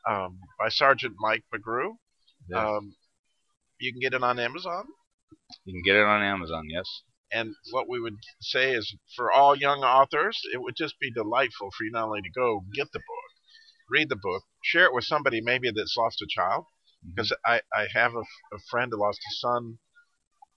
um, 0.07 0.39
by 0.59 0.69
Sergeant 0.69 1.15
Mike 1.19 1.43
McGrew. 1.53 1.91
Yes. 2.49 2.59
Um, 2.59 2.93
you 3.79 3.93
can 3.93 4.01
get 4.01 4.13
it 4.13 4.23
on 4.23 4.39
Amazon. 4.39 4.85
You 5.65 5.73
can 5.73 5.83
get 5.83 5.95
it 5.95 6.05
on 6.05 6.21
Amazon, 6.21 6.65
yes. 6.69 7.03
And 7.31 7.55
what 7.71 7.87
we 7.87 7.99
would 7.99 8.17
say 8.41 8.73
is 8.73 8.95
for 9.15 9.31
all 9.31 9.55
young 9.55 9.83
authors, 9.83 10.39
it 10.53 10.61
would 10.61 10.75
just 10.75 10.99
be 10.99 11.11
delightful 11.11 11.69
for 11.77 11.83
you 11.83 11.91
not 11.91 12.05
only 12.05 12.21
to 12.21 12.29
go 12.31 12.63
get 12.73 12.91
the 12.91 12.99
book, 12.99 13.31
read 13.89 14.09
the 14.09 14.15
book, 14.15 14.43
share 14.63 14.85
it 14.85 14.93
with 14.93 15.03
somebody 15.03 15.41
maybe 15.41 15.71
that's 15.71 15.95
lost 15.97 16.21
a 16.21 16.27
child. 16.27 16.65
Because 17.07 17.31
mm-hmm. 17.31 17.61
I, 17.75 17.81
I 17.81 17.87
have 17.93 18.13
a, 18.15 18.21
a 18.21 18.59
friend 18.69 18.91
who 18.91 18.99
lost 18.99 19.19
a 19.19 19.33
son. 19.35 19.77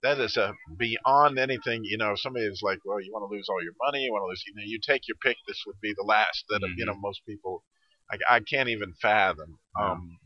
That 0.03 0.19
is 0.19 0.37
a 0.37 0.55
beyond 0.77 1.39
anything, 1.39 1.83
you 1.85 1.97
know. 1.97 2.15
Somebody 2.17 2.47
is 2.47 2.61
like, 2.61 2.79
well, 2.85 3.01
you 3.01 3.13
want 3.13 3.31
to 3.31 3.33
lose 3.33 3.47
all 3.49 3.63
your 3.63 3.75
money, 3.85 4.01
you 4.03 4.13
want 4.13 4.23
to 4.23 4.29
lose, 4.29 4.43
you 4.47 4.55
know, 4.57 4.63
you 4.65 4.81
take 4.83 5.07
your 5.07 5.17
pick. 5.23 5.37
This 5.47 5.63
would 5.65 5.81
be 5.81 5.95
the 5.97 6.03
last 6.03 6.45
that 6.49 6.63
mm-hmm. 6.63 6.75
you 6.77 6.87
know 6.87 6.95
most 6.97 7.21
people. 7.29 7.63
I, 8.11 8.37
I 8.37 8.41
can't 8.41 8.69
even 8.69 8.95
fathom. 9.01 9.59
Um, 9.81 10.19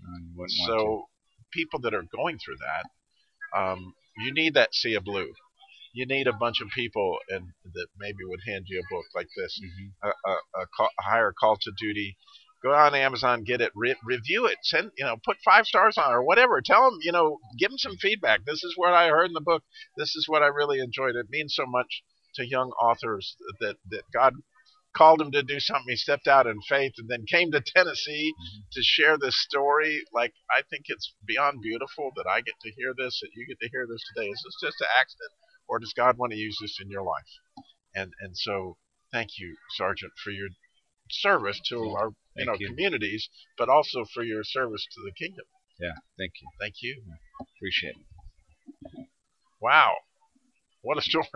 so 0.66 1.04
people 1.52 1.78
that 1.80 1.92
are 1.92 2.04
going 2.14 2.38
through 2.38 2.56
that, 2.56 3.60
um, 3.60 3.92
you 4.16 4.32
need 4.32 4.54
that 4.54 4.74
sea 4.74 4.94
of 4.94 5.04
blue 5.04 5.30
you 5.96 6.04
need 6.04 6.26
a 6.26 6.32
bunch 6.32 6.60
of 6.60 6.68
people 6.74 7.16
and 7.30 7.48
that 7.72 7.86
maybe 7.98 8.18
would 8.24 8.40
hand 8.46 8.66
you 8.68 8.78
a 8.78 8.94
book 8.94 9.06
like 9.14 9.28
this, 9.34 9.58
mm-hmm. 9.64 10.08
a, 10.08 10.30
a, 10.30 10.62
a, 10.62 10.66
call, 10.76 10.90
a, 11.00 11.02
higher 11.02 11.32
call 11.32 11.56
to 11.56 11.72
duty. 11.78 12.18
Go 12.62 12.74
on 12.74 12.94
Amazon, 12.94 13.44
get 13.44 13.62
it, 13.62 13.72
re- 13.74 13.96
review 14.04 14.44
it, 14.44 14.58
send 14.62 14.90
you 14.98 15.06
know, 15.06 15.16
put 15.24 15.38
five 15.42 15.64
stars 15.64 15.96
on 15.96 16.12
it 16.12 16.14
or 16.14 16.22
whatever. 16.22 16.60
Tell 16.60 16.90
them, 16.90 16.98
you 17.00 17.12
know, 17.12 17.38
give 17.58 17.70
them 17.70 17.78
some 17.78 17.96
feedback. 17.96 18.44
This 18.44 18.62
is 18.62 18.74
what 18.76 18.92
I 18.92 19.08
heard 19.08 19.28
in 19.28 19.32
the 19.32 19.40
book. 19.40 19.62
This 19.96 20.14
is 20.16 20.28
what 20.28 20.42
I 20.42 20.48
really 20.48 20.80
enjoyed. 20.80 21.16
It 21.16 21.30
means 21.30 21.54
so 21.56 21.64
much 21.66 22.02
to 22.34 22.46
young 22.46 22.72
authors 22.72 23.34
that 23.60 23.76
that 23.90 24.02
God 24.12 24.34
called 24.94 25.22
him 25.22 25.30
to 25.32 25.42
do 25.42 25.60
something. 25.60 25.88
He 25.88 25.96
stepped 25.96 26.28
out 26.28 26.46
in 26.46 26.60
faith 26.68 26.92
and 26.98 27.08
then 27.08 27.24
came 27.26 27.52
to 27.52 27.62
Tennessee 27.64 28.32
mm-hmm. 28.32 28.60
to 28.72 28.80
share 28.82 29.16
this 29.16 29.40
story. 29.40 30.02
Like, 30.12 30.32
I 30.50 30.60
think 30.68 30.84
it's 30.88 31.14
beyond 31.26 31.62
beautiful 31.62 32.10
that 32.16 32.26
I 32.28 32.40
get 32.40 32.56
to 32.62 32.72
hear 32.76 32.92
this, 32.96 33.20
that 33.22 33.30
you 33.34 33.46
get 33.46 33.60
to 33.60 33.70
hear 33.70 33.86
this 33.88 34.02
today. 34.12 34.28
Is 34.28 34.42
this 34.44 34.68
just 34.68 34.80
an 34.80 34.88
accident? 34.98 35.32
Or 35.68 35.78
does 35.78 35.92
God 35.92 36.18
want 36.18 36.32
to 36.32 36.38
use 36.38 36.56
this 36.60 36.78
in 36.80 36.90
your 36.90 37.02
life? 37.02 37.30
And 37.94 38.12
and 38.20 38.36
so 38.36 38.76
thank 39.12 39.38
you, 39.38 39.56
Sergeant, 39.76 40.12
for 40.22 40.30
your 40.30 40.48
service 41.10 41.60
to 41.68 41.76
yeah, 41.84 41.92
our 41.92 42.10
you 42.36 42.44
know 42.46 42.56
you. 42.58 42.68
communities, 42.68 43.28
but 43.56 43.68
also 43.68 44.04
for 44.12 44.22
your 44.22 44.44
service 44.44 44.86
to 44.92 45.00
the 45.04 45.12
kingdom. 45.12 45.46
Yeah, 45.80 45.94
thank 46.18 46.32
you. 46.40 46.48
Thank 46.60 46.74
you. 46.82 47.02
Yeah, 47.06 47.46
appreciate 47.56 47.96
it. 47.96 49.06
Wow, 49.60 49.94
what 50.82 50.98
a 50.98 51.02
story. 51.10 51.26